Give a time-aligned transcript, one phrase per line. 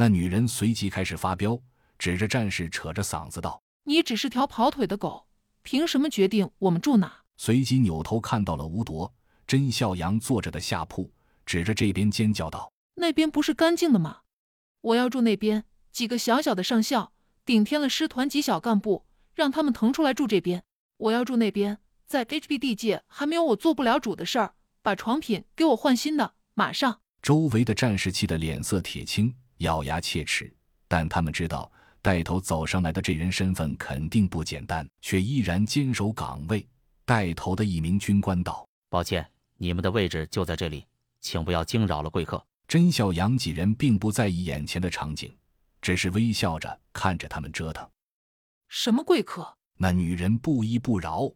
[0.00, 1.60] 那女人随即开始发飙，
[1.98, 5.26] 指着战士，扯着嗓子道：“你只是条跑腿的狗，
[5.62, 9.12] 凭什么决定我们住哪？”随即扭头看到了吴铎、
[9.44, 11.12] 甄孝阳坐着的下铺，
[11.44, 14.18] 指着这边尖叫道：“那边不是干净的吗？
[14.82, 15.64] 我要住那边。
[15.90, 17.12] 几个小小的上校
[17.44, 19.04] 顶天了师团级小干部，
[19.34, 20.62] 让他们腾出来住这边。
[20.98, 24.54] 我要住那边，在 HBD 界还没有我做不了主的事儿。
[24.80, 29.34] 把床品给我换新的，马上！”周围的战士气得脸色铁青。
[29.58, 30.52] 咬牙切齿，
[30.86, 31.70] 但他们知道
[32.02, 36.66] 带头走上来的这人身份肯定不简单，却依然坚守岗位。
[37.04, 40.84] 带头的一名军官道：“抱歉，你们的位置就在这里，
[41.20, 45.34] 请不要惊扰了贵客。”甄孝阳几人并不在意眼前的场景，
[45.80, 47.88] 只是微笑着看着他们折腾。
[48.68, 49.56] 什么贵客？
[49.78, 51.32] 那女人不依不饶：“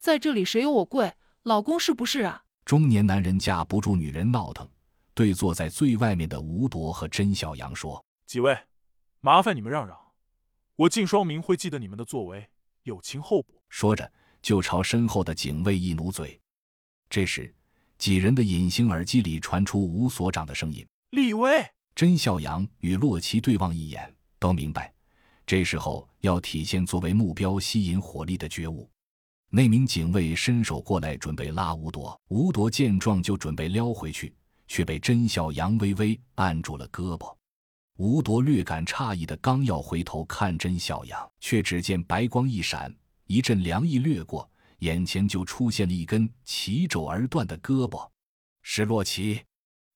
[0.00, 1.12] 在这里谁有我贵？
[1.42, 4.66] 老公是不是啊？”中年男人架不住女人闹腾。
[5.14, 8.56] 对坐在最外面的吴铎和甄小阳说：“几位，
[9.20, 9.96] 麻烦你们让让，
[10.76, 12.48] 我靳双明会记得你们的作为，
[12.84, 16.40] 有情厚补。”说着就朝身后的警卫一努嘴。
[17.08, 17.54] 这时，
[17.98, 21.64] 几人的隐形耳机里传出吴所长的声音：“立威。”
[21.94, 24.94] 甄孝阳与洛奇对望一眼，都明白，
[25.44, 28.88] 这时候要体现作为目标吸引火力的觉悟。
[29.50, 32.18] 那名警卫伸手过来，准备拉吴铎。
[32.28, 34.32] 吴铎见状，就准备撩回去。
[34.70, 37.34] 却被甄小阳微微按住了胳膊，
[37.96, 42.94] 吴铎略感诧异的刚要回头看甄小阳，却只见白光一闪，
[43.26, 48.08] 一阵凉意掠过，眼前就出现了一根齐肘而断的胳膊，
[48.62, 49.42] 是洛奇。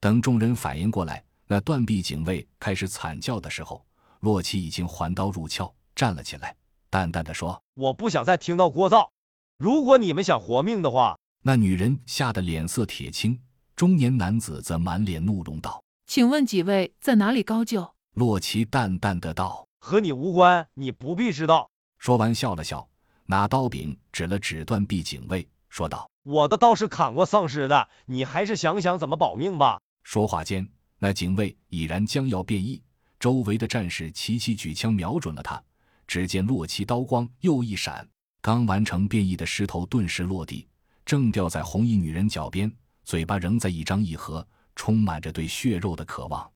[0.00, 3.84] 等众人反应过来，那断臂警卫开始惨叫的时候，
[4.20, 6.56] 洛奇已经环刀入鞘，站了起来，
[6.88, 9.10] 淡淡的说：“我不想再听到聒噪，
[9.58, 13.38] 如果你们想活命的话。”那女人吓得脸色铁青。
[13.82, 22.88] 中年男子则满脸怒容道：“请问几位在哪里高就？”洛奇淡淡的道：“和你无关，你不必知道。”说完笑了笑，
[23.26, 30.64] 拿刀柄指了指断臂警卫，说道：“我的刀是砍过丧尸的，你还是想想怎么保命吧。”说话间，
[31.00, 32.80] 那警卫已然将要变异，
[33.18, 35.60] 周围的战士齐齐举枪瞄准了他。
[36.06, 38.08] 只见洛奇刀光又一闪，
[38.40, 40.68] 刚完成变异的石头顿时落地，
[41.04, 42.72] 正掉在红衣女人脚边。
[43.04, 46.50] 嘴巴仍在一张一合，充满着对血肉的渴望。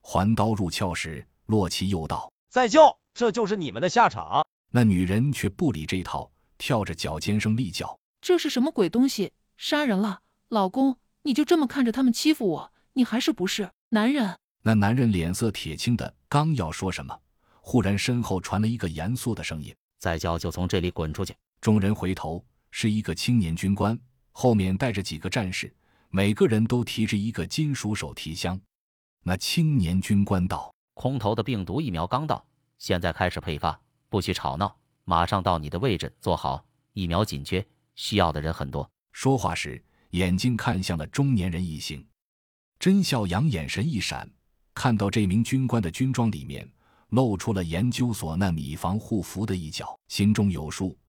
[0.00, 9.32] 还刀入鞘时，洛奇又道：“再叫，这就是你们的下场。”那女人却不理这套，跳着脚尖声厉叫：“这是什么鬼东西？
[9.56, 10.20] 杀人了！
[10.48, 12.72] 老公，你就这么看着他们欺负我？
[12.94, 17.16] 你还是不是男人？”那男人脸色铁青的，刚要说什么，
[17.60, 23.96] 忽然身后传来一个严肃的声音：“再叫就从这里滚出去！”众人回头，是一个青年军官，
[24.32, 25.72] 后面带着几个战士。
[26.14, 28.60] 每个人都提着一个金属手提箱。
[29.22, 32.44] 那青年军官道：“空投的病毒疫苗刚到，
[32.76, 33.80] 现在开始配发，
[34.10, 36.62] 不许吵闹，马上到你的位置坐好。
[36.92, 42.06] 疫苗紧缺，需要的人很多。”说话时，眼睛看向了中年人一行。
[42.78, 44.30] 甄孝阳眼神一闪，
[44.74, 46.70] 看到这名军官的军装里面
[47.08, 50.94] 露出了研究所那米防护服的一角，心中有数，